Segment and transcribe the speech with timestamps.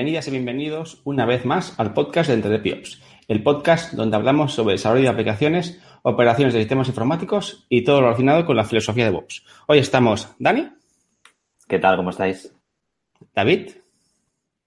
[0.00, 4.72] Bienvenidas y bienvenidos una vez más al podcast de EntredePiops, el podcast donde hablamos sobre
[4.72, 9.10] desarrollo de aplicaciones, operaciones de sistemas informáticos y todo lo relacionado con la filosofía de
[9.10, 9.44] DevOps.
[9.66, 10.70] Hoy estamos Dani.
[11.68, 11.98] ¿Qué tal?
[11.98, 12.50] ¿Cómo estáis?
[13.34, 13.72] David.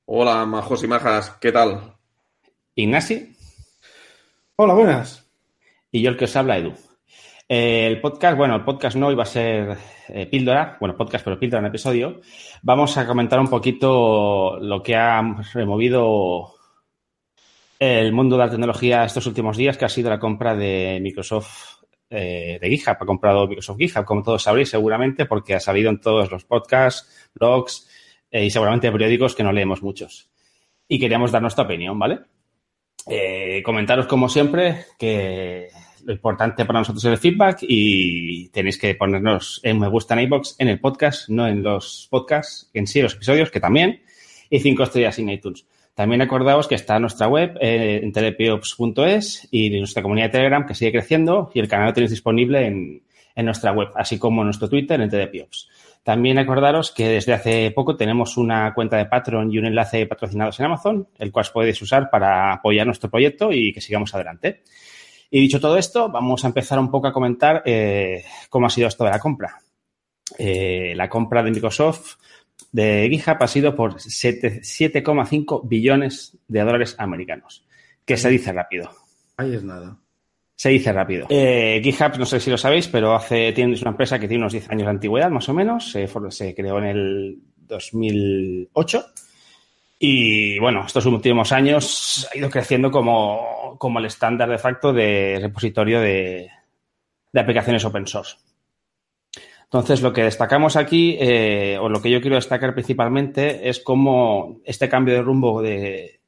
[0.05, 1.31] Hola, majos y majas.
[1.41, 1.95] ¿Qué tal?
[2.76, 3.35] Ignasi.
[4.57, 5.27] Hola, buenas.
[5.90, 6.76] Y yo el que os habla, Edu.
[7.55, 11.38] Eh, el podcast, bueno, el podcast no iba a ser eh, píldora, bueno, podcast, pero
[11.38, 12.20] píldora en episodio.
[12.63, 15.21] Vamos a comentar un poquito lo que ha
[15.53, 16.55] removido
[17.77, 21.84] el mundo de la tecnología estos últimos días, que ha sido la compra de Microsoft
[22.09, 22.98] eh, de GitHub.
[22.99, 27.29] Ha comprado Microsoft GitHub, como todos sabréis seguramente, porque ha salido en todos los podcasts,
[27.35, 27.88] blogs
[28.31, 30.27] y seguramente periódicos que no leemos muchos.
[30.87, 32.21] Y queríamos dar nuestra opinión, ¿vale?
[33.63, 35.68] comentaros, como siempre, que
[36.05, 40.21] lo importante para nosotros es el feedback y tenéis que ponernos en me gusta en
[40.21, 44.01] iBox en el podcast, no en los podcasts en sí, los episodios, que también,
[44.49, 45.65] y cinco estrellas en iTunes.
[45.96, 50.74] También acordaos que está nuestra web eh, en telepiops.es y nuestra comunidad de Telegram que
[50.74, 53.04] sigue creciendo y el canal lo tenéis disponible en,
[53.35, 55.70] en nuestra web, así como nuestro Twitter en telepiops.
[56.04, 60.59] También acordaros que desde hace poco tenemos una cuenta de Patreon y un enlace patrocinados
[60.59, 64.63] en Amazon, el cual podéis usar para apoyar nuestro proyecto y que sigamos adelante.
[65.35, 68.88] Y dicho todo esto, vamos a empezar un poco a comentar eh, cómo ha sido
[68.88, 69.59] esto de la compra.
[70.38, 72.17] Eh, la compra de Microsoft
[72.72, 77.66] de GitHub ha sido por 7,5 billones de dólares americanos,
[78.06, 78.91] que se dice rápido.
[79.35, 79.97] Ahí es nada.
[80.53, 81.25] Se dice rápido.
[81.31, 84.44] Eh, GitHub, no sé si lo sabéis, pero hace, tiene, es una empresa que tiene
[84.44, 85.91] unos 10 años de antigüedad, más o menos.
[85.91, 89.03] Se, se creó en el 2008
[90.06, 95.40] y bueno, estos últimos años ha ido creciendo como, como el estándar de facto de
[95.41, 96.50] repositorio de,
[97.31, 98.36] de aplicaciones open source.
[99.64, 104.59] Entonces, lo que destacamos aquí, eh, o lo que yo quiero destacar principalmente, es cómo
[104.66, 106.20] este cambio de rumbo de,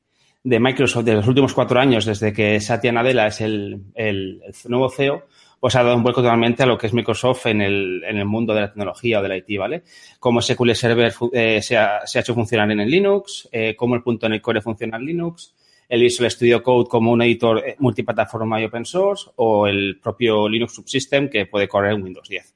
[0.41, 4.55] de Microsoft de los últimos cuatro años, desde que Satya Nadella es el, el, el
[4.69, 5.25] nuevo CEO,
[5.59, 8.25] pues ha dado un vuelco totalmente a lo que es Microsoft en el, en el
[8.25, 9.83] mundo de la tecnología o de la IT, ¿vale?
[10.19, 13.95] Cómo SQL Server eh, se, ha, se, ha, hecho funcionar en el Linux, eh, cómo
[13.95, 15.55] el punto .NET Core funciona en Linux,
[15.87, 20.47] el Visual Studio Code como un editor eh, multiplataforma y open source o el propio
[20.49, 22.53] Linux Subsystem que puede correr en Windows 10.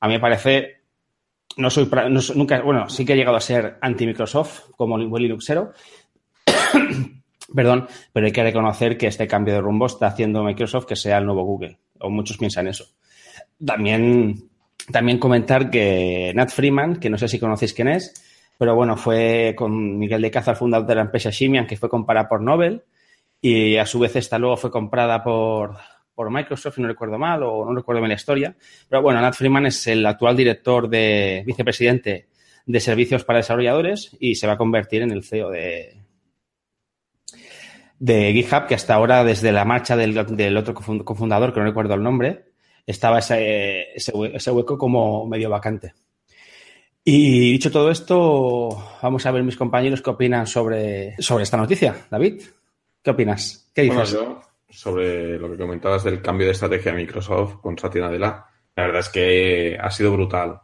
[0.00, 0.82] A mí me parece,
[1.56, 1.88] no soy,
[2.34, 5.72] nunca, bueno, sí que he llegado a ser anti-Microsoft como buen Linuxero,
[7.54, 11.18] perdón, pero hay que reconocer que este cambio de rumbo está haciendo Microsoft que sea
[11.18, 12.86] el nuevo Google o muchos piensan eso.
[13.64, 14.48] También,
[14.90, 18.12] también comentar que Nat Freeman, que no sé si conocéis quién es,
[18.58, 21.88] pero bueno, fue con Miguel de Caza, el fundador de la empresa Simian, que fue
[21.88, 22.82] comprada por Nobel
[23.40, 25.76] y a su vez esta luego fue comprada por,
[26.14, 28.54] por Microsoft, si no recuerdo mal, o no recuerdo bien la historia.
[28.88, 32.28] Pero bueno, Nat Freeman es el actual director de vicepresidente
[32.66, 36.03] de servicios para desarrolladores y se va a convertir en el CEO de,
[37.98, 41.94] de GitHub, que hasta ahora, desde la marcha del, del otro cofundador, que no recuerdo
[41.94, 42.46] el nombre,
[42.86, 45.94] estaba ese, ese, ese, hueco como medio vacante.
[47.02, 48.68] Y dicho todo esto,
[49.02, 51.94] vamos a ver mis compañeros qué opinan sobre, sobre esta noticia.
[52.10, 52.42] David,
[53.02, 53.70] ¿qué opinas?
[53.74, 54.14] ¿Qué dices?
[54.14, 58.46] Bueno, yo, sobre lo que comentabas del cambio de estrategia de Microsoft con Satya Nadella,
[58.74, 60.60] la verdad es que ha sido brutal.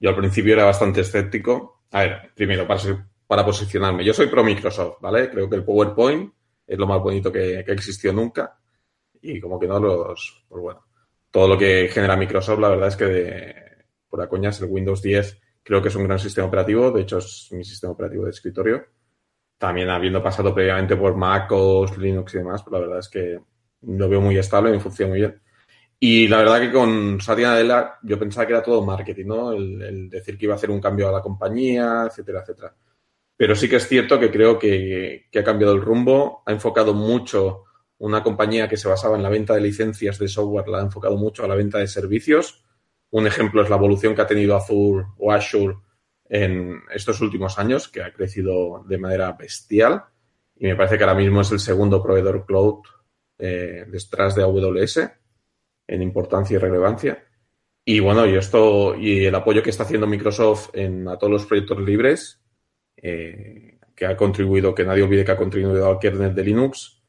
[0.00, 1.82] Yo al principio era bastante escéptico.
[1.92, 2.80] A ver, primero, para,
[3.26, 5.30] para posicionarme, yo soy pro Microsoft, ¿vale?
[5.30, 6.32] Creo que el PowerPoint
[6.66, 8.58] es lo más bonito que, que existió nunca.
[9.20, 10.84] Y como que no los, pues bueno,
[11.30, 13.54] todo lo que genera Microsoft, la verdad es que de,
[14.08, 17.18] por a coñas el Windows 10 creo que es un gran sistema operativo, de hecho
[17.18, 18.84] es mi sistema operativo de escritorio.
[19.58, 23.40] También habiendo pasado previamente por MacOS, Linux y demás, pues la verdad es que
[23.82, 25.40] lo veo muy estable y funciona muy bien.
[25.98, 29.52] Y la verdad que con Satya Nadella yo pensaba que era todo marketing, ¿no?
[29.52, 32.74] El, el, decir que iba a hacer un cambio a la compañía, etcétera, etcétera.
[33.44, 36.94] Pero sí que es cierto que creo que, que, ha cambiado el rumbo, ha enfocado
[36.94, 37.64] mucho
[37.98, 41.18] una compañía que se basaba en la venta de licencias de software, la ha enfocado
[41.18, 42.64] mucho a la venta de servicios.
[43.10, 45.76] Un ejemplo es la evolución que ha tenido Azure o Azure
[46.26, 50.04] en estos últimos años, que ha crecido de manera bestial.
[50.56, 52.80] Y me parece que ahora mismo es el segundo proveedor cloud
[53.36, 55.00] eh, detrás de AWS
[55.86, 57.22] en importancia y relevancia.
[57.84, 61.44] Y bueno, y esto, y el apoyo que está haciendo Microsoft en, a todos los
[61.44, 62.40] proyectos libres,
[62.96, 67.02] eh, que ha contribuido, que nadie olvide que ha contribuido al kernel de Linux.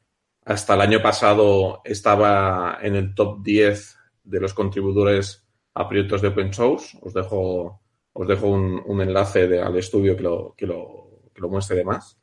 [0.44, 6.28] Hasta el año pasado estaba en el top 10 de los contribuidores a proyectos de
[6.28, 6.96] open source.
[7.02, 11.40] Os dejo, os dejo un, un enlace de, al estudio que lo, que, lo, que
[11.40, 12.18] lo muestre de más.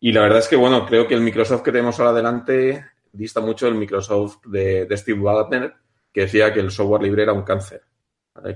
[0.00, 3.40] Y la verdad es que, bueno, creo que el Microsoft que tenemos ahora adelante dista
[3.40, 5.74] mucho del Microsoft de, Steve Wagner,
[6.12, 7.82] que decía que el software libre era un cáncer.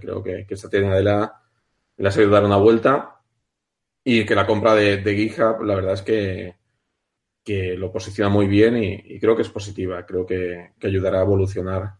[0.01, 1.43] Creo que, que esta tiene de la,
[1.97, 3.12] le ha sabido dar una vuelta
[4.05, 6.55] Y que la compra de, de GitHub, la verdad es que,
[7.45, 10.05] que lo posiciona muy bien y, y creo que es positiva.
[10.05, 11.93] Creo que, que ayudará a evolucionar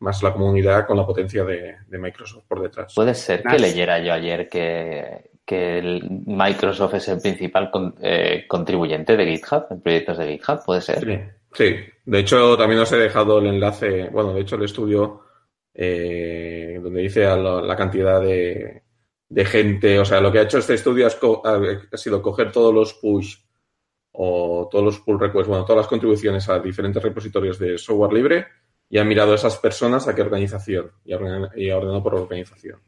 [0.00, 2.92] más la comunidad con la potencia de, de Microsoft por detrás.
[2.94, 8.44] Puede ser que leyera yo ayer que, que el Microsoft es el principal con- eh,
[8.46, 11.00] contribuyente de GitHub, en proyectos de GitHub, puede ser.
[11.02, 11.18] Sí,
[11.54, 11.76] sí.
[12.04, 15.22] De hecho, también os he dejado el enlace, bueno, de hecho el estudio
[15.72, 18.82] eh, donde dice a la, la cantidad de,
[19.28, 22.94] de gente, o sea, lo que ha hecho este estudio ha, sido coger todos los
[22.94, 23.36] push
[24.12, 28.46] o todos los pull requests, bueno, todas las contribuciones a diferentes repositorios de software libre
[28.88, 32.02] y ha mirado a esas personas a qué organización y ha ordenado, y ha ordenado
[32.02, 32.80] por organización.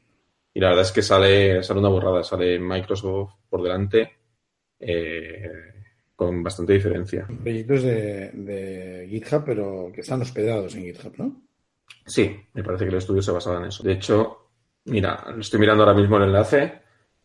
[0.55, 4.13] Y la verdad es que sale, sale una borrada, sale Microsoft por delante
[4.79, 5.51] eh,
[6.15, 7.27] con bastante diferencia.
[7.27, 11.43] Proyectos de, de GitHub, pero que están hospedados en GitHub, ¿no?
[12.07, 13.83] Sí, me parece que el estudio se basaba en eso.
[13.83, 14.48] De hecho,
[14.87, 16.81] mira, lo estoy mirando ahora mismo el enlace.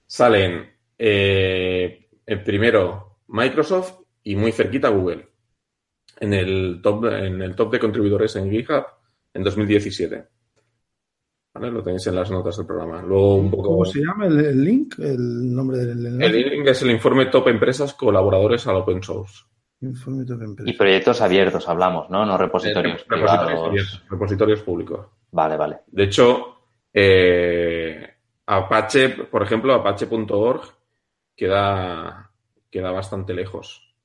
[0.05, 5.27] Salen eh, el primero Microsoft y muy cerquita Google
[6.19, 8.85] en el top, en el top de contribuidores en GitHub
[9.33, 10.27] en 2017.
[11.55, 11.69] ¿Vale?
[11.71, 13.01] Lo tenéis en las notas del programa.
[13.01, 13.63] Luego un poco.
[13.69, 14.95] ¿Cómo se llama el, el link?
[14.99, 16.25] El nombre del enlace.
[16.25, 19.43] El link es el informe Top Empresas Colaboradores al Open Source.
[19.81, 20.69] Informe de empresa.
[20.69, 22.25] Y proyectos abiertos hablamos, ¿no?
[22.25, 23.67] No repositorios Eh, repositorios, privados.
[23.69, 25.07] abiertos, repositorios públicos.
[25.31, 25.79] Vale, vale.
[25.87, 26.52] De hecho,
[26.93, 28.09] eh,
[28.45, 30.61] Apache, por ejemplo, apache.org
[31.35, 32.31] queda,
[32.69, 33.95] queda bastante lejos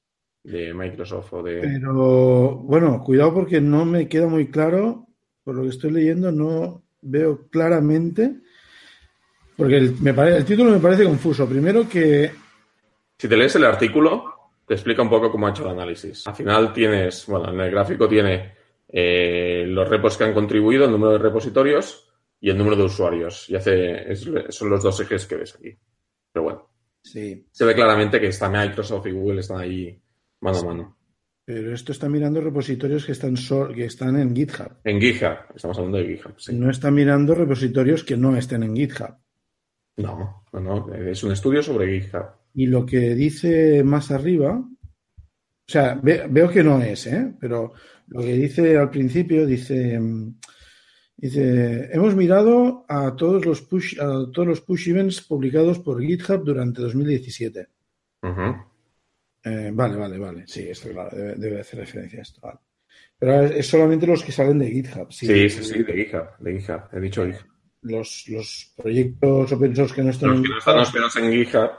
[0.45, 1.61] de Microsoft o de...
[1.61, 5.07] Pero bueno, cuidado porque no me queda muy claro,
[5.45, 8.37] por lo que estoy leyendo, no veo claramente,
[9.57, 11.49] porque el, me pare- el título me parece confuso.
[11.49, 12.31] Primero que
[13.19, 14.25] Si te lees el artículo,
[14.67, 16.27] te explica un poco cómo ha hecho el análisis.
[16.27, 18.53] Al final tienes, bueno, en el gráfico tiene
[18.89, 22.08] eh, los repos que han contribuido, el número de repositorios
[22.41, 23.49] y el número de usuarios.
[23.51, 25.77] Y hace, es- son los dos ejes que ves aquí.
[26.33, 26.71] Pero bueno,
[27.03, 30.01] sí, se ve claramente que está Microsoft y Google están ahí
[30.41, 30.99] mano a mano.
[31.45, 34.71] pero esto está mirando repositorios que están so- que están en GitHub.
[34.85, 36.55] En GitHub, estamos hablando de GitHub, sí.
[36.55, 39.15] No está mirando repositorios que no estén en GitHub.
[39.97, 42.27] No, no, no, es un estudio sobre GitHub.
[42.55, 47.35] Y lo que dice más arriba, o sea, ve- veo que no es, ¿eh?
[47.41, 47.73] Pero
[48.09, 49.99] lo que dice al principio dice,
[51.19, 56.45] dice, hemos mirado a todos los push, a todos los push events publicados por GitHub
[56.45, 57.69] durante 2017.
[58.23, 58.57] Ujú.
[59.45, 60.45] Eh, vale, vale, vale.
[60.47, 62.41] Sí, esto claro, debe, debe hacer referencia a esto.
[62.41, 62.59] vale.
[63.19, 65.13] Pero es solamente los que salen de GitHub.
[65.13, 67.47] Sí, sí, sí, de GitHub, de GitHub, he dicho GitHub.
[67.83, 71.33] Los, los proyectos open source que no están Los en que no están hospedados en
[71.33, 71.71] GitHub,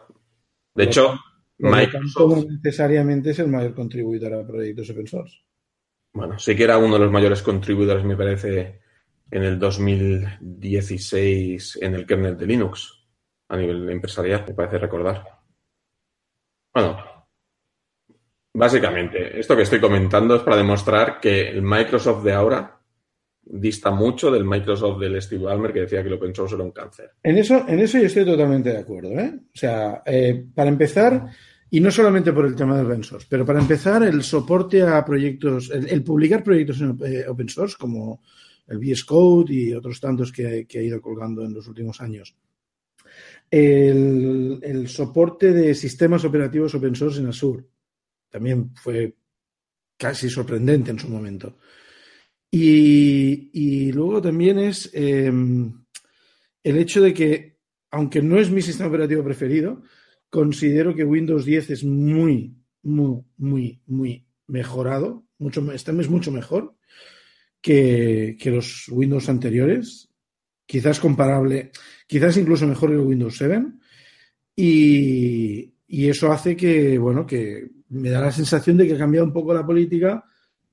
[0.75, 1.19] de hecho,
[1.57, 5.37] Microsoft, no necesariamente es el mayor contribuidor a proyectos open source.
[6.13, 8.79] bueno, sí que era uno de los mayores contribuidores, me parece,
[9.31, 13.07] en el 2016 en el kernel de Linux,
[13.47, 15.25] a nivel empresarial, me parece recordar.
[16.73, 16.97] Bueno,
[18.53, 22.79] básicamente, esto que estoy comentando es para demostrar que el Microsoft de ahora
[23.49, 26.71] dista mucho del Microsoft del Steve Ballmer que decía que el open source era un
[26.71, 27.11] cáncer.
[27.23, 29.09] En eso, en eso yo estoy totalmente de acuerdo.
[29.19, 29.33] ¿eh?
[29.35, 31.27] O sea, eh, para empezar,
[31.71, 35.03] y no solamente por el tema del open source, pero para empezar, el soporte a
[35.03, 38.21] proyectos, el, el publicar proyectos en eh, open source, como
[38.69, 42.35] el VS Code y otros tantos que, ha ido colgando en los últimos años.
[43.49, 47.65] El, el soporte de sistemas operativos open source en Azure
[48.29, 49.15] también fue
[49.97, 51.57] casi sorprendente en su momento.
[52.51, 55.31] Y, y luego también es eh,
[56.63, 57.57] el hecho de que,
[57.91, 59.81] aunque no es mi sistema operativo preferido,
[60.29, 65.25] considero que Windows 10 es muy, muy, muy, muy mejorado.
[65.39, 66.75] Mucho, este es mucho mejor
[67.61, 70.09] que, que los Windows anteriores.
[70.65, 71.71] Quizás comparable,
[72.07, 73.65] quizás incluso mejor que el Windows 7.
[74.55, 79.25] Y, y eso hace que, bueno, que me da la sensación de que ha cambiado
[79.25, 80.23] un poco la política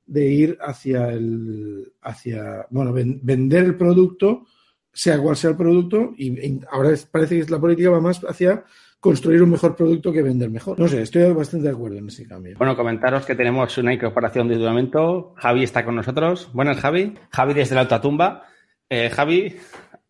[0.04, 4.46] de ir hacia el hacia bueno ven, vender el producto
[4.92, 8.64] sea cual sea el producto y, ahora parece que la política va más hacia
[9.06, 12.26] construir un mejor producto que vender mejor no sé estoy bastante de acuerdo en ese
[12.26, 16.80] cambio bueno comentaros que tenemos una incorporación de un momento Javi está con nosotros buenas
[16.80, 18.42] Javi Javi desde la alta tumba
[18.88, 19.56] eh, Javi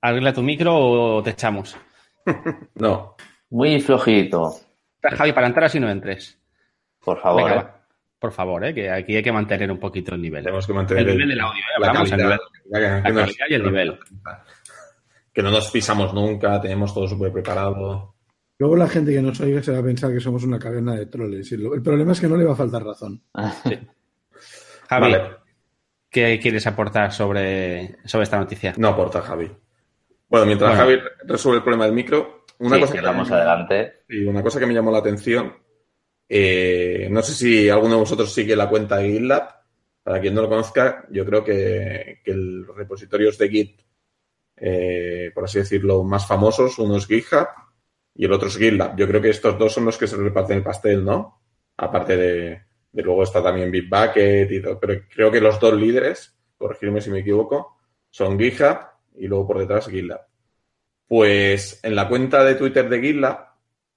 [0.00, 1.76] arregla tu micro o te echamos
[2.76, 3.16] no
[3.50, 4.54] muy flojito
[5.02, 6.38] Javi para entrar así no entres
[7.04, 7.76] por favor Venga, eh.
[8.18, 8.74] Por favor, ¿eh?
[8.74, 10.42] que aquí hay que mantener un poquito el nivel.
[10.42, 11.60] Tenemos que mantener el nivel del audio.
[11.60, 11.80] ¿eh?
[11.80, 12.38] la calidad, nivel,
[12.70, 13.98] la, calidad nos, y el nivel.
[15.34, 18.15] Que no nos pisamos nunca, tenemos todo súper preparado.
[18.58, 21.06] Luego la gente que nos oiga se va a pensar que somos una caverna de
[21.06, 21.50] troles.
[21.52, 23.22] El problema es que no le va a faltar razón.
[23.64, 23.78] Sí.
[24.88, 25.36] Javi, vale.
[26.08, 28.72] ¿qué quieres aportar sobre, sobre esta noticia?
[28.78, 29.50] No aporta Javi.
[30.28, 31.00] Bueno, mientras bueno.
[31.00, 34.04] Javi resuelve el problema del micro, una Sí, cosa que vamos adelante.
[34.08, 35.54] Y una cosa que me llamó la atención,
[36.28, 39.56] eh, no sé si alguno de vosotros sigue la cuenta de GitLab.
[40.02, 43.80] Para quien no lo conozca, yo creo que, que los repositorios de Git,
[44.56, 47.48] eh, por así decirlo, más famosos, uno es GitHub
[48.16, 48.96] y el otro es GitLab.
[48.96, 51.42] Yo creo que estos dos son los que se reparten el pastel, ¿no?
[51.76, 54.80] Aparte de, luego está también Bitbucket y todo.
[54.80, 57.76] Pero creo que los dos líderes, corregirme si me equivoco,
[58.10, 58.78] son GitHub
[59.16, 60.22] y luego por detrás GitLab.
[61.06, 63.48] Pues en la cuenta de Twitter de GitLab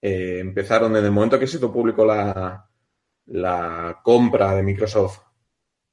[0.02, 2.70] eh, empezaron en el momento que se hizo público la,
[3.28, 5.20] la compra de Microsoft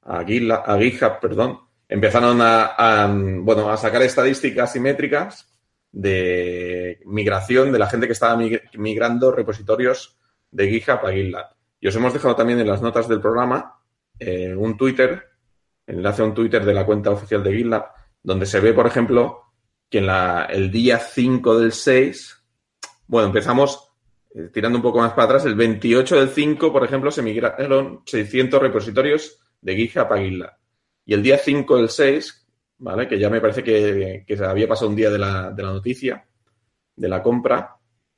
[0.02, 5.56] a GitLab, a GitHub, perdón, empezaron a, a, bueno, a sacar estadísticas simétricas
[5.99, 10.19] de migración de la gente que estaba mig- migrando repositorios
[10.50, 11.47] de GitHub a GitLab.
[11.81, 13.81] Y os hemos dejado también en las notas del programa
[14.19, 15.25] eh, un Twitter,
[15.87, 17.87] enlace a un Twitter de la cuenta oficial de GitLab,
[18.23, 19.41] donde se ve, por ejemplo,
[19.88, 22.45] que en la, el día 5 del 6,
[23.07, 23.91] bueno, empezamos
[24.35, 28.03] eh, tirando un poco más para atrás, el 28 del 5, por ejemplo, se migraron
[28.05, 30.53] 600 repositorios de GitHub a GitLab.
[31.07, 32.46] Y el día 5 del 6,
[32.78, 33.09] ¿vale?
[33.09, 36.26] Que ya me parece que, se había pasado un día de la, de la noticia,
[36.97, 37.76] de la compra,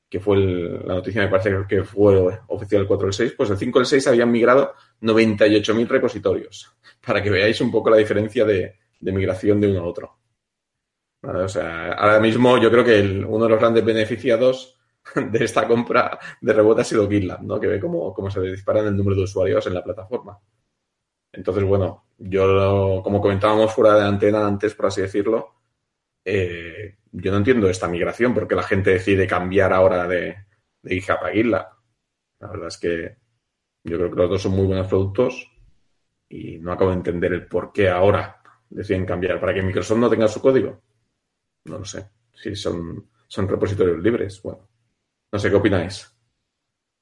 [0.09, 2.17] que fue el- la noticia, me parece que fue
[2.49, 6.73] oficial el 4 del 6, pues el 5 del 6 habían migrado 98.000 repositorios,
[7.07, 10.19] para que veáis un poco la diferencia de, de migración de uno a otro.
[11.23, 14.79] Vale, o sea, ahora mismo yo creo que el- uno de los grandes beneficiados
[15.33, 17.59] de esta compra de rebote ha sido GitLab, ¿no?
[17.61, 20.39] Que ve cómo, cómo se disparan el número de usuarios en la plataforma.
[21.33, 25.55] Entonces, bueno, yo, como comentábamos fuera de antena antes, por así decirlo,
[26.25, 30.37] eh, yo no entiendo esta migración, porque la gente decide cambiar ahora de,
[30.83, 31.69] de GitHub a GitLab.
[32.41, 33.17] La verdad es que
[33.85, 35.51] yo creo que los dos son muy buenos productos
[36.29, 39.41] y no acabo de entender el por qué ahora deciden cambiar.
[39.41, 40.83] ¿Para que Microsoft no tenga su código?
[41.65, 42.11] No lo sé.
[42.35, 44.69] Si son, son repositorios libres, bueno.
[45.33, 46.15] No sé qué opináis.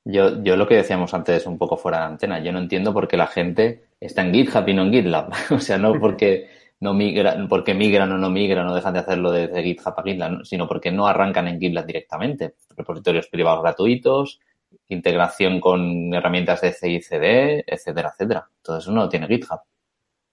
[0.05, 3.09] Yo, yo lo que decíamos antes un poco fuera de antena, yo no entiendo por
[3.09, 5.33] qué la gente está en GitHub y no en GitLab.
[5.51, 6.49] o sea, no porque
[6.81, 10.33] no migran, porque migran o no migran o dejan de hacerlo desde GitHub a GitLab,
[10.33, 10.45] ¿no?
[10.45, 12.55] sino porque no arrancan en GitLab directamente.
[12.77, 14.41] Repositorios privados gratuitos,
[14.89, 18.49] integración con herramientas de CI/CD, etcétera, etcétera.
[18.63, 19.61] Todo eso no lo tiene GitHub.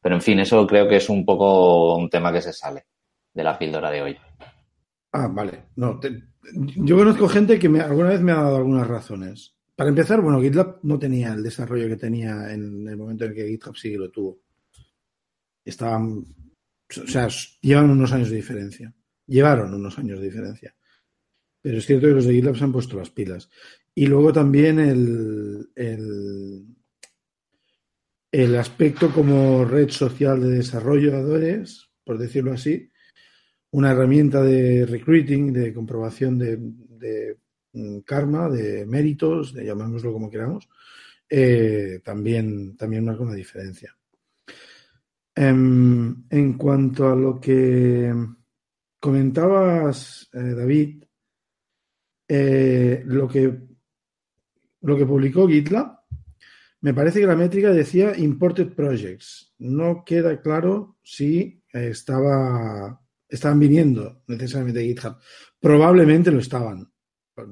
[0.02, 2.86] Pero en fin, eso creo que es un poco un tema que se sale
[3.34, 4.18] de la píldora de hoy.
[5.14, 5.66] Ah, vale.
[5.76, 6.00] No,
[6.52, 9.56] yo conozco gente que alguna vez me ha dado algunas razones.
[9.84, 13.36] Para empezar, bueno, GitLab no tenía el desarrollo que tenía en el momento en el
[13.36, 14.40] que GitHub sí lo tuvo.
[15.66, 17.28] Estaban, o sea,
[17.60, 18.96] llevan unos años de diferencia.
[19.28, 20.74] Llevaron unos años de diferencia.
[21.62, 23.50] Pero es cierto que los de GitLab se han puesto las pilas.
[23.94, 25.70] Y luego también el,
[28.32, 32.90] el, aspecto como red social de desarrolladores, por decirlo así,
[33.72, 37.38] una herramienta de recruiting, de comprobación de,
[38.06, 40.70] karma, de méritos, llamémoslo como queramos,
[41.30, 43.96] eh, también, también marca una diferencia.
[45.36, 48.14] Em, en cuanto a lo que
[49.00, 51.04] comentabas, eh, David,
[52.28, 53.74] eh, lo que
[54.82, 55.98] lo que publicó GitLab,
[56.82, 59.54] me parece que la métrica decía imported projects.
[59.60, 63.00] No queda claro si estaba
[63.30, 65.18] estaban viniendo necesariamente de GitHub.
[65.60, 66.93] Probablemente lo estaban.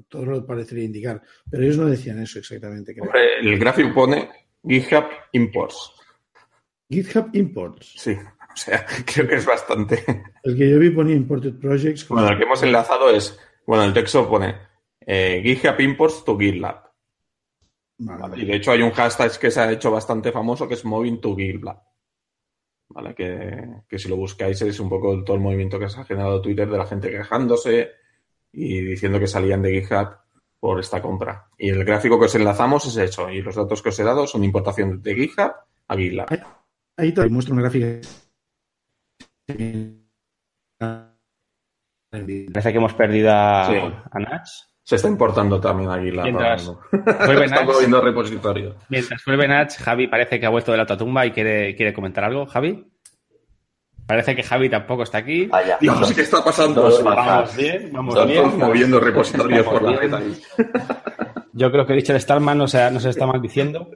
[0.07, 1.21] Todo lo parecería indicar.
[1.49, 2.93] Pero ellos no decían eso exactamente.
[2.93, 3.11] creo.
[3.39, 4.29] El gráfico pone
[4.63, 5.93] GitHub Imports.
[6.89, 7.93] GitHub Imports.
[7.97, 10.03] Sí, o sea, creo que es bastante.
[10.43, 12.07] El que yo vi ponía Imported Projects.
[12.07, 14.55] Bueno, el que hemos enlazado es, bueno, el texto pone
[14.99, 16.91] eh, GitHub Imports to GitLab.
[18.35, 21.21] Y de hecho hay un hashtag que se ha hecho bastante famoso que es Moving
[21.21, 21.81] to GitLab.
[22.89, 23.15] ¿Vale?
[23.15, 26.41] Que, que si lo buscáis es un poco todo el movimiento que se ha generado
[26.41, 27.91] Twitter de la gente quejándose
[28.53, 30.09] y diciendo que salían de GitHub
[30.59, 31.47] por esta compra.
[31.57, 33.29] Y el gráfico que os enlazamos es hecho.
[33.29, 35.51] Y los datos que os he dado son importación de GitHub
[35.87, 36.27] a GitLab.
[36.97, 37.87] Ahí te muestro una gráfica.
[42.11, 43.75] Parece que hemos perdido a, Sí.
[44.11, 44.47] a Nach.
[44.83, 46.25] Se está importando también a GitLab.
[46.25, 46.67] Mientras-
[47.25, 47.65] Vuelve Nach.
[47.65, 48.75] moviendo repositorios.
[48.89, 52.23] Mientras vuelve Nach, Javi parece que ha vuelto de la tumba y quiere, quiere comentar
[52.25, 52.45] algo.
[52.45, 52.85] Javi.
[54.11, 55.45] Parece que Javi tampoco está aquí.
[55.45, 55.77] Vaya.
[55.79, 56.81] Dios, ¿qué está pasando?
[56.81, 57.01] Dos.
[57.01, 58.57] Vamos bien, vamos Están bien.
[58.57, 60.37] moviendo repositorios por la red ahí.
[61.53, 63.89] Yo creo que Richard Stallman nos, nos está maldiciendo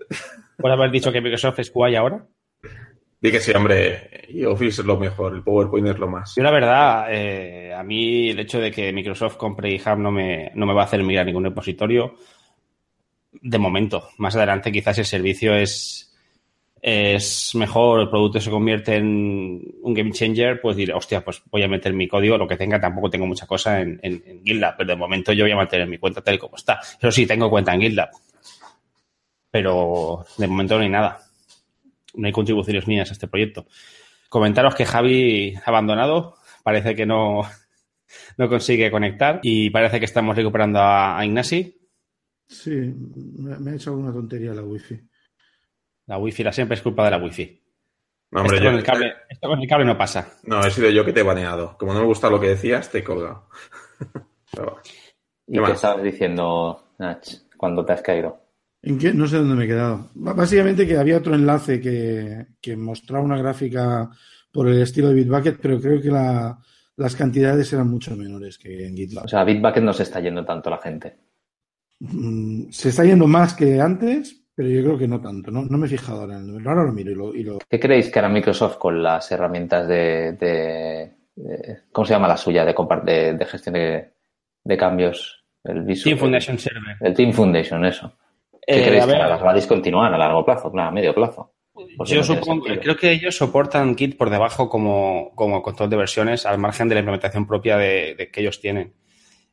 [0.57, 2.25] por haber dicho que Microsoft es guay ahora.
[3.19, 4.10] Di que sí, hombre.
[4.29, 6.34] Y Office es lo mejor, el PowerPoint es lo más.
[6.38, 10.50] Yo la verdad, eh, a mí el hecho de que Microsoft compre GitHub no me,
[10.55, 12.15] no me va a hacer mirar ningún repositorio
[13.34, 14.07] de momento.
[14.17, 16.05] Más adelante quizás el servicio es
[16.82, 21.63] es mejor, el producto se convierte en un game changer, pues diré, hostia, pues voy
[21.63, 24.89] a meter mi código, lo que tenga, tampoco tengo mucha cosa en, en, GitLab, pero
[24.89, 26.79] de momento yo voy a mantener mi cuenta tal y como está.
[27.00, 28.10] Eso sí, tengo cuenta en GitLab,
[29.50, 31.22] pero de momento no hay nada.
[32.13, 33.65] No hay contribuciones mías a este proyecto.
[34.29, 37.41] Comentaros que Javi ha abandonado, parece que no,
[38.38, 41.77] no consigue conectar y parece que estamos recuperando a, Ignasi.
[42.48, 42.94] Sí,
[43.39, 45.00] me ha hecho alguna tontería la wifi.
[46.08, 47.62] La wifi, la siempre es culpa de la wifi.
[48.32, 50.28] No, hombre, esto, con el cable, esto, con el cable, no pasa.
[50.44, 51.78] No, he sido yo que te he baneado.
[51.78, 53.48] Como no me gusta lo que decías, te he colgado.
[55.48, 57.26] ¿Y qué estabas diciendo, Nach,
[57.58, 58.42] cuando te has caído?
[58.82, 59.14] ¿En qué?
[59.14, 60.10] No sé dónde me he quedado.
[60.14, 64.10] Básicamente que había otro enlace que, que mostraba una gráfica
[64.52, 68.96] por el estilo de Bitbucket, pero creo que las cantidades eran mucho menores que en
[68.96, 69.26] GitLab.
[69.26, 71.18] O sea, Bitbucket no se está yendo tanto la gente.
[72.00, 75.52] Mm, se está yendo más que antes, pero yo creo que no tanto.
[75.52, 76.70] No, me he fijado ahora en el número.
[76.70, 81.12] Ahora lo miro y lo, ¿Qué creéis que hará Microsoft con las herramientas de,
[81.92, 82.74] ¿cómo se llama la suya de,
[83.34, 85.44] de, gestión de, cambios?
[85.64, 86.98] El Team Foundation Server.
[87.02, 88.14] El Team Foundation, eso.
[88.66, 91.52] ¿Qué eh, creéis que las va a discontinuar a largo plazo, a medio plazo?
[92.06, 96.58] Yo supongo, creo que ellos soportan Git por debajo como, como control de versiones al
[96.58, 98.94] margen de la implementación propia de, que ellos tienen.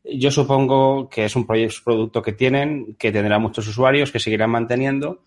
[0.05, 5.23] Yo supongo que es un producto que tienen, que tendrá muchos usuarios, que seguirán manteniendo,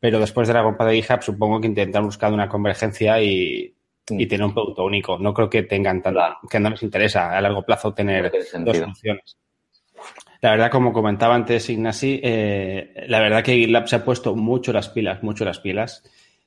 [0.00, 3.74] pero después de la compra de GitHub supongo que intentan buscar una convergencia y,
[4.08, 5.18] y tener un producto único.
[5.18, 6.16] No creo que tengan tan,
[6.50, 8.32] que no les interesa a largo plazo tener
[8.64, 9.36] dos funciones.
[10.40, 14.72] La verdad, como comentaba antes Ignasi, eh, la verdad que GitLab se ha puesto mucho
[14.72, 16.02] las pilas, mucho las pilas,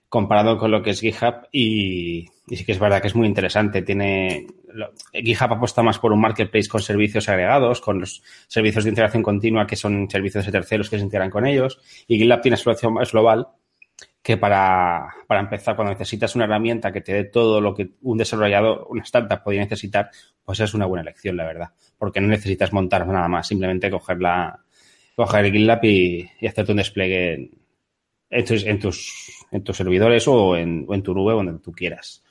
[0.10, 3.84] comparado con lo que es GitHub y, sí que es verdad que es muy interesante.
[3.84, 4.48] Tiene
[5.14, 9.68] GitHub apuesta más por un marketplace con servicios agregados, con los servicios de integración continua
[9.68, 13.12] que son servicios de terceros que se integran con ellos y GitLab tiene solución más
[13.12, 13.48] global
[14.22, 18.18] que para, para, empezar, cuando necesitas una herramienta que te dé todo lo que un
[18.18, 20.10] desarrollador, una startup podría necesitar,
[20.44, 21.70] pues es una buena elección, la verdad.
[21.96, 24.60] Porque no necesitas montar nada más, simplemente coger, la,
[25.16, 27.52] coger el GitLab y, hacerte un despliegue
[28.32, 31.72] en, tus, en, tus, en tus servidores o en, o en tu nube, donde tú
[31.72, 32.24] quieras.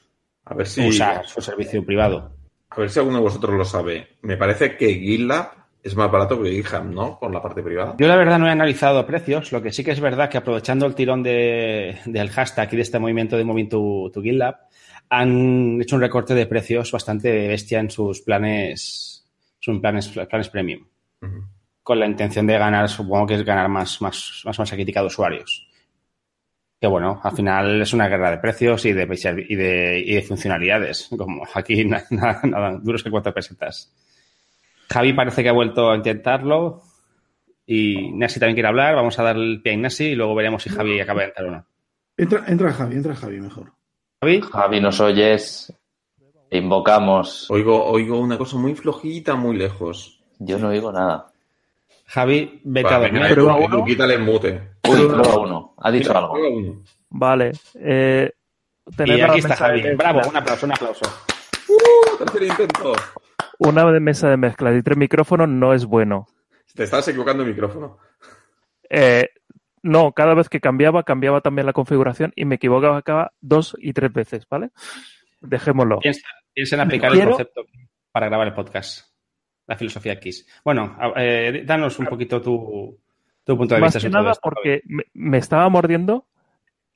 [0.46, 0.87] A ver si.
[0.87, 2.34] Usar su servicio privado.
[2.76, 4.16] A ver si alguno de vosotros lo sabe.
[4.22, 7.18] Me parece que GitLab es más barato que GitHub, ¿no?
[7.18, 7.94] Por la parte privada.
[7.98, 9.52] Yo la verdad no he analizado precios.
[9.52, 12.82] Lo que sí que es verdad que aprovechando el tirón de, del hashtag y de
[12.82, 14.56] este movimiento de Moving to, GitLab,
[15.10, 19.26] han hecho un recorte de precios bastante bestia en sus planes,
[19.60, 20.87] sus planes, planes premium.
[21.82, 25.06] Con la intención de ganar, supongo que es ganar más, más, más masa crítica de
[25.06, 25.68] usuarios.
[26.85, 29.05] Que bueno, al final es una guerra de precios y de,
[29.49, 31.09] y de, y de funcionalidades.
[31.16, 32.05] Como aquí nada,
[32.42, 33.90] nada, duros que cuatro pesetas.
[34.90, 36.83] Javi parece que ha vuelto a intentarlo.
[37.66, 38.97] Y Nasi también quiere hablar.
[38.97, 41.47] Vamos a dar el pie a Nasi y luego veremos si Javi acaba de entrar
[41.47, 41.66] o no.
[42.18, 43.73] Entra, entra Javi, entra Javi mejor.
[44.20, 44.42] Javi.
[44.42, 45.73] Javi, nos oyes.
[46.51, 47.51] Invocamos.
[47.51, 50.23] Oigo, oigo una cosa muy flojita, muy lejos.
[50.38, 51.33] Yo no oigo nada.
[52.09, 53.23] Javi, vete a dormir.
[53.23, 54.73] El mute.
[54.88, 55.75] Uy, prueba uno.
[55.79, 56.37] Ha dicho algo.
[57.11, 57.53] Vale.
[57.75, 58.31] Eh,
[59.07, 59.94] y aquí está Javi.
[59.97, 61.05] Bravo, un aplauso, un aplauso.
[61.68, 62.18] ¡Uh!
[62.18, 62.92] Tercer intento
[63.59, 66.27] una mesa de mezcla y tres micrófonos no es bueno.
[66.75, 67.99] Te estás equivocando el micrófono.
[68.90, 69.29] Eh,
[69.83, 74.12] no, cada vez que cambiaba, cambiaba también la configuración y me equivocaba dos y tres
[74.12, 74.70] veces, ¿vale?
[75.40, 76.01] Dejémoslo.
[76.01, 77.64] Piensa, en aplicar el concepto
[78.11, 79.12] para grabar el podcast.
[79.66, 80.47] La filosofía X.
[80.62, 83.01] Bueno, eh, danos un poquito tu,
[83.44, 84.09] punto de Más vista.
[84.09, 86.26] Que nada porque me, estaba mordiendo,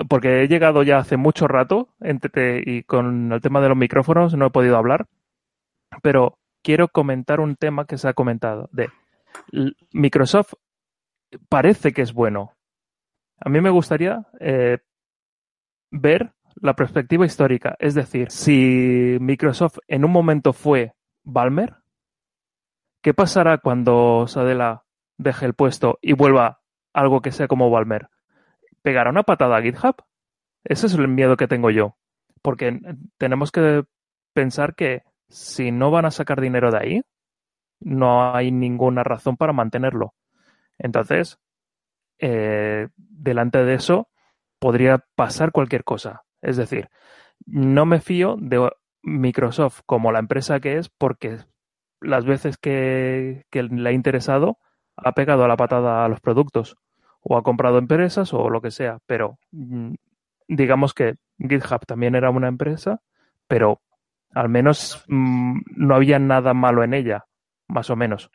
[0.09, 4.35] porque he llegado ya hace mucho rato entre, y con el tema de los micrófonos
[4.35, 5.07] no he podido hablar,
[6.03, 8.69] pero quiero comentar un tema que se ha comentado.
[8.73, 8.89] De
[9.93, 10.55] Microsoft
[11.49, 12.55] parece que es bueno.
[13.41, 14.79] A mí me gustaría eh,
[15.91, 17.77] ver la perspectiva histórica.
[17.79, 21.77] Es decir, si Microsoft en un momento fue Balmer,
[23.03, 24.85] ¿qué pasará cuando Sadela
[25.19, 26.61] deje el puesto y vuelva
[26.93, 28.09] algo que sea como Balmer?
[28.83, 29.97] ¿Pegará una patada a GitHub?
[30.65, 31.97] Ese es el miedo que tengo yo.
[32.43, 32.81] Porque
[33.19, 33.85] tenemos que
[34.33, 37.03] pensar que si no van a sacar dinero de ahí,
[37.81, 40.15] no hay ninguna razón para mantenerlo.
[40.79, 41.39] Entonces,
[42.19, 44.09] eh, delante de eso,
[44.59, 46.23] podría pasar cualquier cosa.
[46.41, 46.89] Es decir,
[47.47, 48.71] no me fío de
[49.03, 51.39] Microsoft como la empresa que es porque
[52.01, 54.59] las veces que, que le ha interesado
[55.05, 56.77] ha pegado a la patada a los productos
[57.21, 58.99] o ha comprado empresas o lo que sea.
[59.07, 59.95] Pero mm,
[60.49, 63.01] digamos que GitHub también era una empresa,
[63.47, 63.81] pero
[64.33, 67.27] al menos mm, no había nada malo en ella,
[67.69, 68.31] más o menos.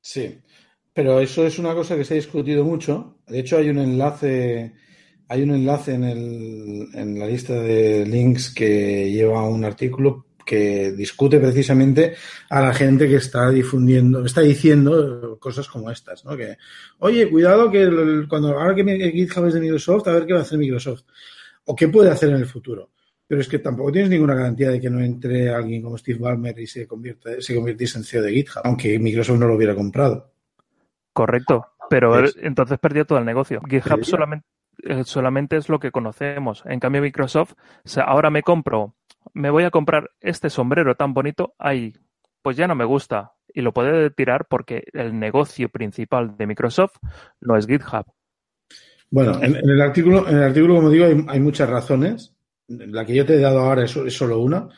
[0.00, 0.40] Sí,
[0.92, 3.18] pero eso es una cosa que se ha discutido mucho.
[3.26, 4.74] De hecho, hay un enlace
[5.32, 10.92] hay un enlace en, el, en la lista de links que lleva un artículo que
[10.92, 12.14] discute precisamente
[12.48, 16.36] a la gente que está difundiendo, está diciendo cosas como estas, ¿no?
[16.36, 16.56] Que,
[16.98, 17.88] oye, cuidado que
[18.28, 21.02] cuando ahora que GitHub es de Microsoft, a ver qué va a hacer Microsoft
[21.64, 22.90] o qué puede hacer en el futuro.
[23.26, 26.58] Pero es que tampoco tienes ninguna garantía de que no entre alguien como Steve Ballmer
[26.58, 30.32] y se convierta, se convirtiese en CEO de GitHub, aunque Microsoft no lo hubiera comprado.
[31.12, 33.60] Correcto, pero entonces perdió todo el negocio.
[33.68, 34.46] GitHub solamente,
[34.82, 36.62] eh, solamente es lo que conocemos.
[36.66, 37.52] En cambio, Microsoft,
[38.04, 38.94] ahora me compro
[39.34, 41.92] me voy a comprar este sombrero tan bonito, ahí,
[42.42, 46.96] pues ya no me gusta y lo puede tirar porque el negocio principal de Microsoft
[47.40, 48.06] no es GitHub.
[49.10, 52.34] Bueno, en, el artículo, en el artículo, como digo, hay, muchas razones.
[52.66, 54.68] La que yo te he dado ahora es, solo una.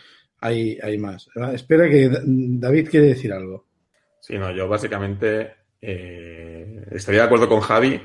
[0.41, 1.29] Hay, hay más.
[1.53, 3.69] Espera que David quiere decir algo.
[4.21, 8.01] Sí, no, yo básicamente eh, estaría de acuerdo con Javi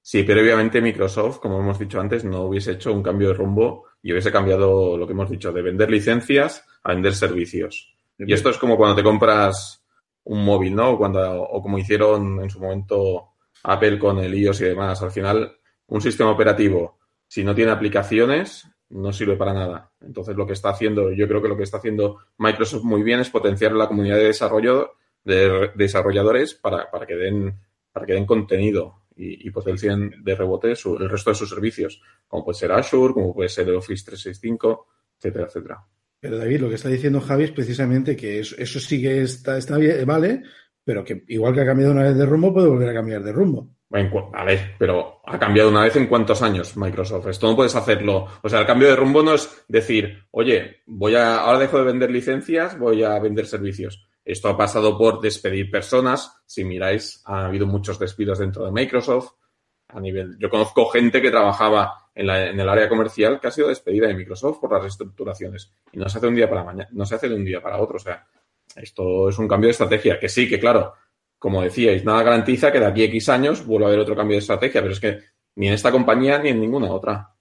[0.00, 4.12] si previamente Microsoft, como hemos dicho antes, no hubiese hecho un cambio de rumbo y
[4.12, 7.94] hubiese cambiado lo que hemos dicho, de vender licencias a vender servicios.
[8.18, 9.84] Y esto es como cuando te compras
[10.24, 10.90] un móvil, ¿no?
[10.90, 13.30] O, cuando, o como hicieron en su momento
[13.64, 15.02] Apple con el iOS y demás.
[15.02, 19.90] Al final, un sistema operativo, si no tiene aplicaciones, no sirve para nada.
[20.00, 23.20] Entonces, lo que está haciendo, yo creo que lo que está haciendo Microsoft muy bien
[23.20, 27.56] es potenciar la comunidad de desarrollo de desarrolladores para, para que den
[27.92, 32.44] para que den contenido y, y potencien de rebote el resto de sus servicios, como
[32.44, 34.86] puede ser Azure, como puede ser el Office 365,
[35.18, 35.86] etcétera, etcétera.
[36.20, 39.58] Pero David, lo que está diciendo Javi es precisamente que eso, eso sí que está,
[39.58, 40.42] está bien, vale,
[40.84, 43.32] pero que igual que ha cambiado una vez de rumbo, puede volver a cambiar de
[43.32, 43.70] rumbo.
[44.32, 47.26] A ver, pero ha cambiado una vez en cuántos años Microsoft.
[47.26, 48.26] Esto no puedes hacerlo.
[48.42, 51.84] O sea, el cambio de rumbo no es decir, oye, voy a, ahora dejo de
[51.84, 54.08] vender licencias, voy a vender servicios.
[54.24, 56.42] Esto ha pasado por despedir personas.
[56.46, 59.32] Si miráis, ha habido muchos despidos dentro de Microsoft.
[59.88, 64.06] A nivel, yo conozco gente que trabajaba en, el área comercial que ha sido despedida
[64.06, 65.72] de Microsoft por las reestructuraciones.
[65.92, 67.78] Y no se hace un día para mañana, no se hace de un día para
[67.78, 67.96] otro.
[67.96, 68.26] O sea,
[68.76, 70.18] esto es un cambio de estrategia.
[70.18, 70.94] Que sí, que claro,
[71.38, 74.36] como decíais, nada garantiza que de aquí a X años vuelva a haber otro cambio
[74.36, 75.18] de estrategia, pero es que
[75.56, 77.34] ni en esta compañía ni en ninguna otra.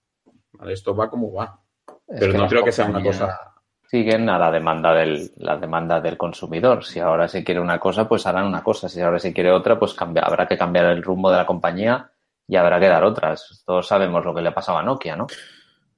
[0.67, 1.61] Esto va como va.
[2.07, 3.50] pero no creo que sea una cosa
[3.91, 6.85] siguen a la demanda del, la demanda del consumidor.
[6.85, 8.87] Si ahora se quiere una cosa, pues harán una cosa.
[8.87, 12.09] Si ahora se quiere otra, pues habrá que cambiar el rumbo de la compañía
[12.47, 13.61] y habrá que dar otras.
[13.65, 15.27] Todos sabemos lo que le pasaba a Nokia, ¿no?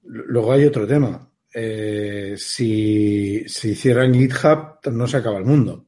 [0.05, 1.29] Luego hay otro tema.
[1.53, 5.85] Eh, si, si cierran GitHub, no se acaba el mundo.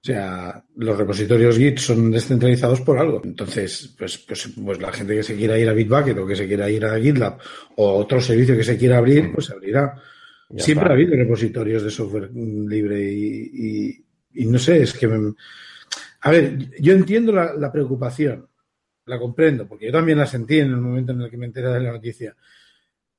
[0.00, 3.20] O sea, los repositorios Git son descentralizados por algo.
[3.24, 6.46] Entonces, pues, pues, pues la gente que se quiera ir a Bitbucket o que se
[6.46, 7.38] quiera ir a GitLab
[7.74, 10.00] o otro servicio que se quiera abrir, pues se abrirá.
[10.56, 14.04] Siempre ha habido repositorios de software libre y,
[14.46, 15.06] no sé, es que...
[16.20, 18.48] A ver, yo entiendo la, preocupación,
[19.04, 21.68] la comprendo, porque yo también la sentí en el momento en el que me enteré
[21.68, 22.34] de la noticia.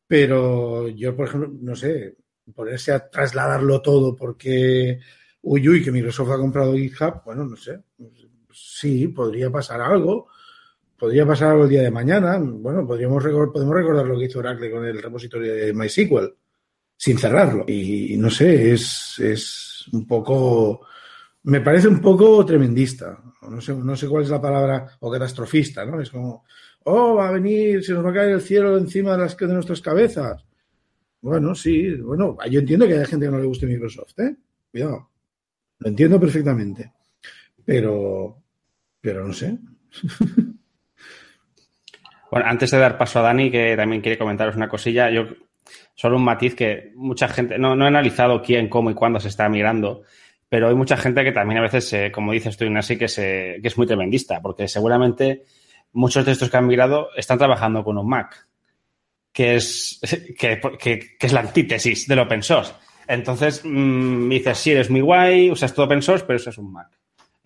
[0.08, 2.18] Pero yo, por ejemplo, no sé,
[2.54, 5.00] ponerse a trasladarlo todo porque,
[5.44, 7.80] uy, uy, que Microsoft ha comprado GitHub, bueno, no sé,
[8.52, 10.30] sí, podría pasar algo,
[10.98, 14.72] podría pasar algo el día de mañana, bueno, podríamos podemos recordar lo que hizo Oracle
[14.72, 16.39] con el repositorio de MySQL
[17.00, 17.64] sin cerrarlo.
[17.66, 20.86] Y, no sé, es, es un poco,
[21.44, 23.18] me parece un poco tremendista.
[23.50, 26.02] No sé, no sé cuál es la palabra, o catastrofista, ¿no?
[26.02, 26.44] Es como,
[26.84, 29.48] oh, va a venir, se nos va a caer el cielo encima de, las, de
[29.48, 30.44] nuestras cabezas.
[31.22, 34.36] Bueno, sí, bueno, yo entiendo que hay gente que no le guste Microsoft, ¿eh?
[34.70, 35.10] Cuidado.
[35.80, 36.92] Lo entiendo perfectamente.
[37.64, 38.44] Pero,
[39.00, 39.58] pero no sé.
[42.32, 45.30] Bueno, antes de dar paso a Dani, que también quiere comentaros una cosilla, yo
[45.96, 49.28] Solo un matiz que mucha gente, no, no he analizado quién, cómo y cuándo se
[49.28, 50.04] está migrando,
[50.50, 53.68] pero hay mucha gente que también a veces, como dices tú, así que, se, que
[53.68, 55.44] es muy tremendista, porque seguramente
[55.94, 58.48] muchos de estos que han migrado están trabajando con un Mac,
[59.32, 60.00] que es,
[60.38, 62.74] que, que, es la antítesis del open source.
[63.08, 66.72] Entonces, mmm, dices, sí, eres muy guay, usas todo open source, pero eso es un
[66.72, 66.99] Mac.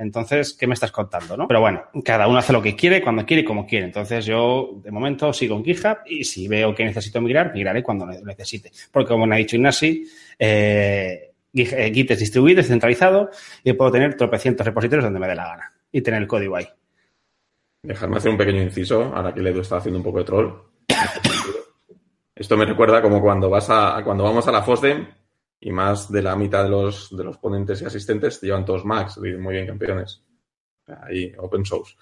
[0.04, 1.48] Entonces, ¿qué me estás contando, no?
[1.48, 3.86] Pero bueno, cada uno hace lo que quiere, cuando quiere y como quiere.
[3.86, 8.06] Entonces, yo, de momento, sigo en GitHub y si veo que necesito migrar, migraré cuando
[8.06, 8.72] necesite.
[8.92, 10.06] Porque, como me ha dicho Ignasi,
[10.38, 13.30] eh, eh, Git es distribuido, es centralizado
[13.64, 16.68] y puedo tener tropecientos repositorios donde me dé la gana y tener el código ahí.
[17.82, 20.52] Dejadme hacer un pequeño inciso, ahora que Ledo está haciendo un poco de troll.
[22.36, 25.06] Esto me recuerda como cuando vas a, cuando vamos a la FOSDEM
[25.66, 29.18] y más de la mitad de los, de los ponentes y asistentes llevan todos Macs.
[29.18, 30.22] Muy bien, campeones.
[30.88, 31.96] Ahí, open source.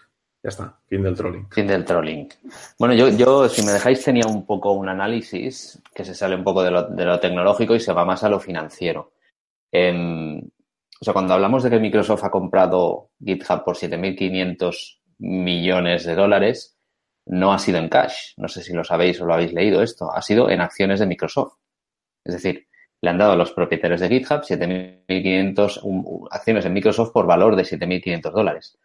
[0.43, 1.47] Ya está, fin del trolling.
[1.51, 2.27] Fin del trolling.
[2.79, 6.43] Bueno, yo, yo, si me dejáis, tenía un poco un análisis que se sale un
[6.43, 9.13] poco de lo, de lo tecnológico y se va más a lo financiero.
[9.71, 16.15] Em, o sea, cuando hablamos de que Microsoft ha comprado GitHub por 7.500 millones de
[16.15, 16.79] dólares,
[17.27, 18.33] no ha sido en cash.
[18.37, 20.11] No sé si lo sabéis o lo habéis leído esto.
[20.11, 21.57] Ha sido en acciones de Microsoft.
[22.25, 22.67] Es decir,
[23.01, 27.63] le han dado a los propietarios de GitHub 7.500 acciones en Microsoft por valor de
[27.63, 28.77] 7.500 dólares.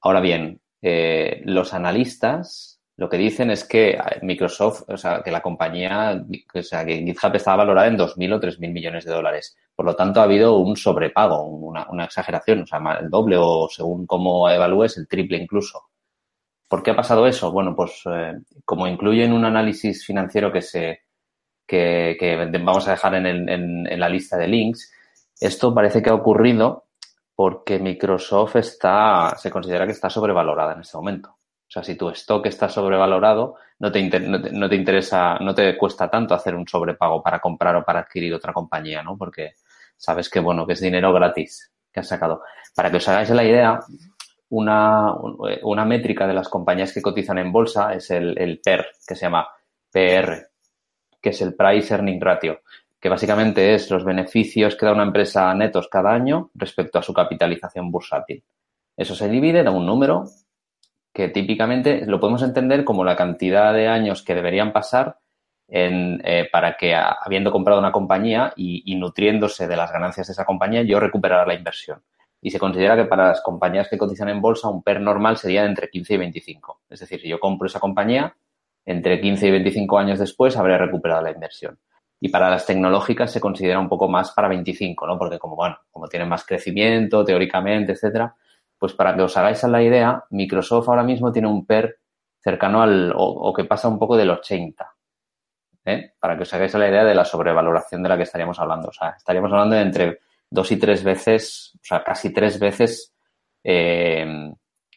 [0.00, 5.40] Ahora bien, eh, los analistas lo que dicen es que Microsoft, o sea, que la
[5.40, 6.22] compañía,
[6.54, 9.56] o sea, que GitHub estaba valorada en 2.000 o 3.000 millones de dólares.
[9.74, 13.70] Por lo tanto, ha habido un sobrepago, una, una exageración, o sea, el doble o
[13.70, 15.82] según cómo evalúes, el triple incluso.
[16.68, 17.50] ¿Por qué ha pasado eso?
[17.50, 18.34] Bueno, pues eh,
[18.66, 21.00] como incluyen un análisis financiero que se
[21.70, 24.92] que, vamos a dejar en, la lista de links,
[25.38, 26.86] esto parece que ha ocurrido
[27.34, 31.30] porque Microsoft está, se considera que está sobrevalorada en este momento.
[31.30, 36.10] O sea, si tu stock está sobrevalorado, no te, no te, interesa, no te cuesta
[36.10, 39.16] tanto hacer un sobrepago para comprar o para adquirir otra compañía, ¿no?
[39.16, 39.54] Porque
[39.96, 42.42] sabes que, bueno, que es dinero gratis que has sacado.
[42.74, 43.78] Para que os hagáis la idea,
[44.48, 45.14] una,
[45.62, 49.26] una métrica de las compañías que cotizan en bolsa es el, el PER, que se
[49.26, 49.48] llama
[49.92, 50.49] PR,
[51.20, 52.60] que es el Price Earning Ratio,
[53.00, 57.14] que básicamente es los beneficios que da una empresa netos cada año respecto a su
[57.14, 58.42] capitalización bursátil.
[58.96, 60.24] Eso se divide, da un número
[61.12, 65.18] que típicamente lo podemos entender como la cantidad de años que deberían pasar
[65.66, 70.32] en, eh, para que, habiendo comprado una compañía y, y, nutriéndose de las ganancias de
[70.32, 72.02] esa compañía, yo recuperara la inversión.
[72.42, 75.64] Y se considera que para las compañías que cotizan en bolsa, un PER normal sería
[75.64, 76.80] entre 15 y 25.
[76.90, 78.34] Es decir, si yo compro esa compañía,
[78.84, 81.78] entre 15 y 25 años después habré recuperado la inversión.
[82.20, 85.18] Y para las tecnológicas se considera un poco más para 25, ¿no?
[85.18, 88.34] Porque como, bueno, como tienen más crecimiento teóricamente, etcétera,
[88.78, 91.98] pues para que os hagáis a la idea, Microsoft ahora mismo tiene un PER
[92.38, 94.94] cercano al, o, que pasa un poco del 80.
[95.84, 96.14] ¿eh?
[96.18, 98.88] Para que os hagáis a la idea de la sobrevaloración de la que estaríamos hablando.
[98.88, 100.18] O sea, estaríamos hablando de entre
[100.50, 103.14] dos y tres veces, o sea, casi tres veces
[103.62, 104.52] eh,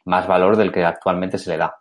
[0.05, 1.75] más valor del que actualmente se le da.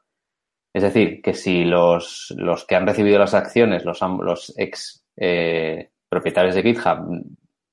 [0.72, 5.90] Es decir, que si los, los que han recibido las acciones, los, los ex eh,
[6.08, 7.24] propietarios de GitHub,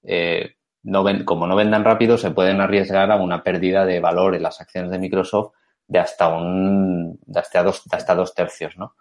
[0.04, 4.36] eh, no ven, como no vendan rápido, se pueden arriesgar a una pérdida de valor
[4.36, 5.54] en las acciones de Microsoft
[5.88, 8.96] de hasta un, de hasta dos, de hasta dos tercios, ¿no?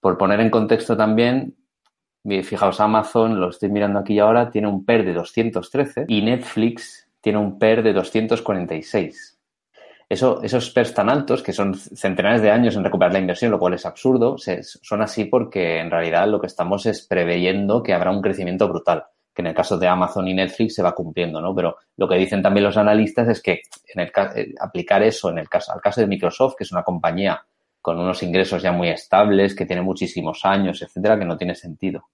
[0.00, 1.56] Por poner en contexto también,
[2.24, 7.38] fijaos, Amazon, lo estoy mirando aquí ahora, tiene un PER de 213 y Netflix tiene
[7.38, 9.37] un PER de 246.
[10.08, 13.58] Eso, esos PERs tan altos, que son centenares de años en recuperar la inversión, lo
[13.58, 18.10] cual es absurdo, son así porque en realidad lo que estamos es preveyendo que habrá
[18.10, 21.54] un crecimiento brutal, que en el caso de Amazon y Netflix se va cumpliendo, ¿no?
[21.54, 23.60] Pero lo que dicen también los analistas es que
[23.94, 26.82] en el, eh, aplicar eso en el caso, al caso de Microsoft, que es una
[26.82, 27.44] compañía
[27.82, 32.08] con unos ingresos ya muy estables, que tiene muchísimos años, etcétera, que no tiene sentido.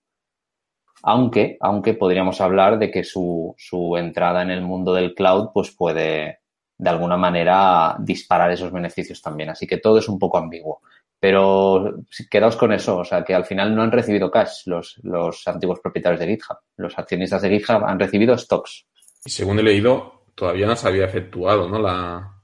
[1.04, 5.70] Aunque, aunque podríamos hablar de que su, su entrada en el mundo del cloud, pues
[5.70, 6.40] puede,
[6.76, 9.50] de alguna manera disparar esos beneficios también.
[9.50, 10.80] Así que todo es un poco ambiguo.
[11.18, 15.46] Pero quedaos con eso, o sea, que al final no han recibido cash los, los
[15.48, 16.58] antiguos propietarios de GitHub.
[16.76, 18.86] Los accionistas de GitHub han recibido stocks.
[19.24, 21.78] Y según he leído, todavía no se había efectuado, ¿no?
[21.78, 22.34] La,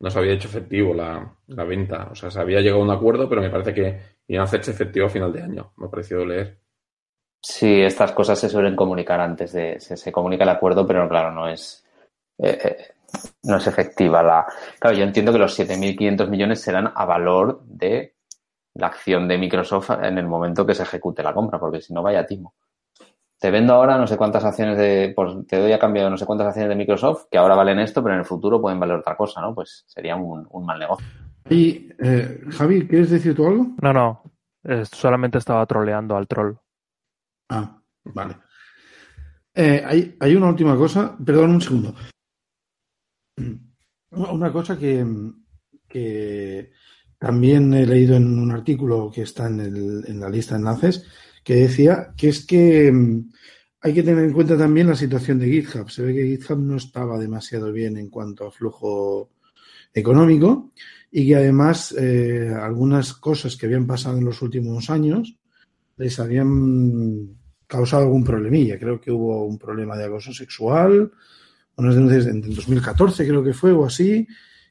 [0.00, 2.08] no se había hecho efectivo la, la venta.
[2.10, 4.72] O sea, se había llegado a un acuerdo, pero me parece que iban a hacerse
[4.72, 5.72] efectivo a final de año.
[5.76, 6.58] Me ha parecido leer.
[7.40, 9.80] Sí, estas cosas se suelen comunicar antes de.
[9.80, 11.84] Se, se comunica el acuerdo, pero claro, no es.
[12.38, 12.76] Eh, eh,
[13.42, 14.46] no es efectiva la.
[14.78, 18.16] Claro, yo entiendo que los 7.500 millones serán a valor de
[18.74, 22.02] la acción de Microsoft en el momento que se ejecute la compra, porque si no,
[22.02, 22.54] vaya timo.
[23.38, 25.12] Te vendo ahora no sé cuántas acciones de.
[25.14, 27.78] Pues te doy a cambio de no sé cuántas acciones de Microsoft que ahora valen
[27.78, 29.54] esto, pero en el futuro pueden valer otra cosa, ¿no?
[29.54, 31.06] Pues sería un, mal negocio.
[31.48, 33.66] Y, eh, Javi, ¿quieres decir tú algo?
[33.80, 34.22] No, no.
[34.90, 36.54] solamente estaba troleando al troll.
[37.50, 38.36] Ah, vale.
[39.54, 41.16] Eh, hay, hay una última cosa.
[41.24, 41.94] Perdón, un segundo.
[44.16, 45.04] Una cosa que,
[45.88, 46.70] que,
[47.18, 51.04] también he leído en un artículo que está en, el, en, la lista de enlaces,
[51.42, 53.30] que decía que es que mm,
[53.80, 55.90] hay que tener en cuenta también la situación de GitHub.
[55.90, 59.30] Se ve que GitHub no estaba demasiado bien en cuanto a flujo
[59.94, 60.72] económico
[61.10, 65.36] y que además eh, algunas cosas que habían pasado en los últimos años
[65.96, 68.78] les habían causado algún problemilla.
[68.78, 71.10] Creo que hubo un problema de acoso sexual,
[71.76, 74.26] unas denuncias en 2014 creo que fue o así,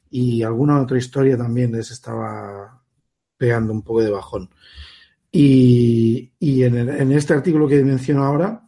[0.09, 2.81] y alguna otra historia también les estaba
[3.37, 4.49] pegando un poco de bajón.
[5.31, 8.67] Y, y en, este artículo que menciono ahora,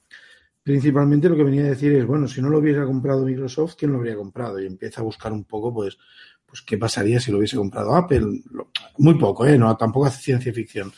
[0.61, 3.91] principalmente lo que venía a decir es, bueno, si no lo hubiera comprado Microsoft, ¿quién
[3.91, 4.59] lo habría comprado?
[4.59, 5.97] Y empieza a buscar un poco, pues,
[6.45, 8.43] pues qué pasaría si lo hubiese comprado Apple.
[8.97, 9.57] Muy poco, ¿eh?
[9.57, 10.91] No, tampoco hace ciencia ficción,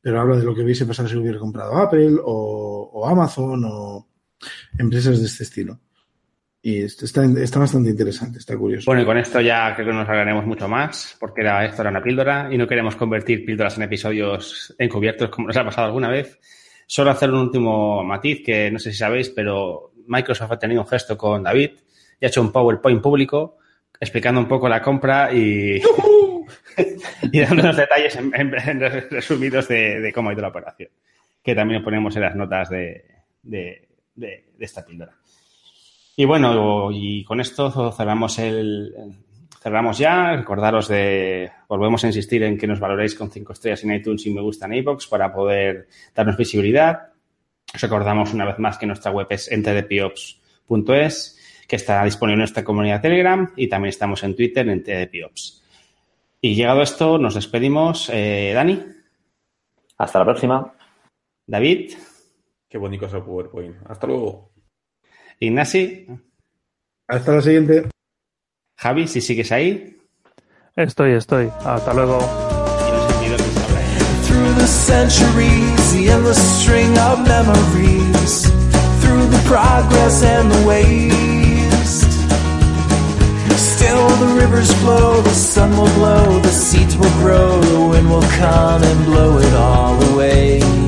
[0.00, 4.08] pero habla de lo que hubiese pasado si lo hubiera comprado Apple o Amazon o
[4.78, 5.80] empresas de este estilo.
[6.68, 8.86] Y está, está bastante interesante, está curioso.
[8.86, 11.92] Bueno, y con esto ya creo que nos hablaremos mucho más, porque era, esto era
[11.92, 16.08] una píldora y no queremos convertir píldoras en episodios encubiertos como nos ha pasado alguna
[16.08, 16.40] vez.
[16.88, 20.88] Solo hacer un último matiz que no sé si sabéis, pero Microsoft ha tenido un
[20.88, 21.70] gesto con David
[22.20, 23.58] y ha hecho un PowerPoint público
[24.00, 25.80] explicando un poco la compra y,
[27.30, 30.90] y dando unos detalles en, resumidos de, cómo ha ido la operación,
[31.44, 33.04] que también ponemos en las notas de,
[33.44, 35.16] de, de esta píldora.
[36.16, 38.94] Y bueno, y con esto cerramos el
[39.66, 40.36] cerramos ya.
[40.36, 44.30] Recordaros de, volvemos a insistir en que nos valoréis con cinco estrellas en iTunes y
[44.32, 47.08] me gusta en iBox para poder darnos visibilidad.
[47.74, 52.62] Os recordamos una vez más que nuestra web es entdpiops.es, que está disponible en nuestra
[52.62, 55.64] comunidad Telegram y también estamos en Twitter en tdpiops.
[56.40, 58.08] Y llegado esto, nos despedimos.
[58.12, 58.84] Eh, Dani.
[59.98, 60.74] Hasta la próxima.
[61.44, 61.94] David.
[62.68, 63.76] Qué bonito es el PowerPoint.
[63.88, 64.55] Hasta luego.
[65.40, 66.06] Ignasi.
[67.08, 67.88] Hasta la siguiente.
[68.78, 69.96] Javi, si sigues ahí.
[70.74, 71.50] Estoy, estoy.
[71.64, 72.18] Hasta luego.
[74.26, 78.50] Through the centuries, the endless string of memories.
[79.00, 82.12] Through the progress and the waste.
[83.56, 88.28] Still the rivers flow, the sun will blow, the seeds will grow, the wind will
[88.38, 90.85] come and blow it all away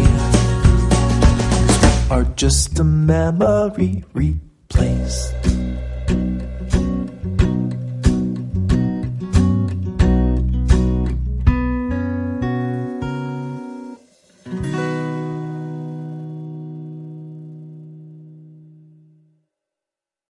[2.11, 5.48] are just a memory replaced.